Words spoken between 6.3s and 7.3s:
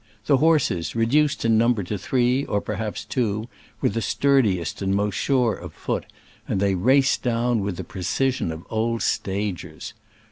and they raced